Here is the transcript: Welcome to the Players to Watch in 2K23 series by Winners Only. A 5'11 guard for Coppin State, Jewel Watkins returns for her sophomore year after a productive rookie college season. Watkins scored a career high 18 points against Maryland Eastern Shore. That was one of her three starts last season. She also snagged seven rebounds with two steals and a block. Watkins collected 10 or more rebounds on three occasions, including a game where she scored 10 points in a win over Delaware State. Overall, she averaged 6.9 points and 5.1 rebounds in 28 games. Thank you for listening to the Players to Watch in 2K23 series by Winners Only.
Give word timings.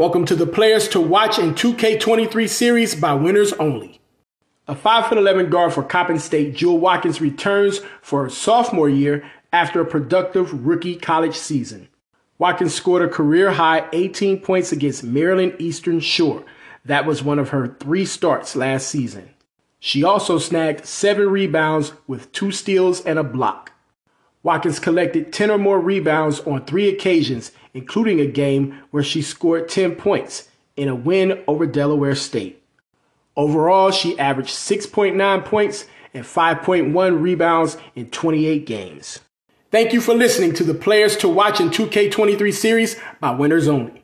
Welcome 0.00 0.24
to 0.24 0.34
the 0.34 0.46
Players 0.46 0.88
to 0.88 1.00
Watch 1.02 1.38
in 1.38 1.54
2K23 1.54 2.48
series 2.48 2.94
by 2.94 3.12
Winners 3.12 3.52
Only. 3.52 4.00
A 4.66 4.74
5'11 4.74 5.50
guard 5.50 5.74
for 5.74 5.82
Coppin 5.82 6.18
State, 6.18 6.54
Jewel 6.54 6.78
Watkins 6.78 7.20
returns 7.20 7.82
for 8.00 8.22
her 8.22 8.30
sophomore 8.30 8.88
year 8.88 9.30
after 9.52 9.78
a 9.78 9.84
productive 9.84 10.64
rookie 10.64 10.96
college 10.96 11.36
season. 11.36 11.90
Watkins 12.38 12.72
scored 12.72 13.02
a 13.02 13.08
career 13.08 13.50
high 13.50 13.90
18 13.92 14.40
points 14.40 14.72
against 14.72 15.04
Maryland 15.04 15.56
Eastern 15.58 16.00
Shore. 16.00 16.46
That 16.86 17.04
was 17.04 17.22
one 17.22 17.38
of 17.38 17.50
her 17.50 17.76
three 17.78 18.06
starts 18.06 18.56
last 18.56 18.88
season. 18.88 19.28
She 19.80 20.02
also 20.02 20.38
snagged 20.38 20.86
seven 20.86 21.28
rebounds 21.28 21.92
with 22.06 22.32
two 22.32 22.52
steals 22.52 23.04
and 23.04 23.18
a 23.18 23.22
block. 23.22 23.72
Watkins 24.42 24.78
collected 24.78 25.32
10 25.32 25.50
or 25.50 25.58
more 25.58 25.78
rebounds 25.78 26.40
on 26.40 26.64
three 26.64 26.88
occasions, 26.88 27.52
including 27.74 28.20
a 28.20 28.26
game 28.26 28.78
where 28.90 29.02
she 29.02 29.20
scored 29.20 29.68
10 29.68 29.96
points 29.96 30.48
in 30.76 30.88
a 30.88 30.94
win 30.94 31.42
over 31.46 31.66
Delaware 31.66 32.14
State. 32.14 32.62
Overall, 33.36 33.90
she 33.90 34.18
averaged 34.18 34.50
6.9 34.50 35.44
points 35.44 35.86
and 36.14 36.24
5.1 36.24 37.22
rebounds 37.22 37.76
in 37.94 38.10
28 38.10 38.66
games. 38.66 39.20
Thank 39.70 39.92
you 39.92 40.00
for 40.00 40.14
listening 40.14 40.52
to 40.54 40.64
the 40.64 40.74
Players 40.74 41.16
to 41.18 41.28
Watch 41.28 41.60
in 41.60 41.70
2K23 41.70 42.52
series 42.52 42.96
by 43.20 43.30
Winners 43.30 43.68
Only. 43.68 43.99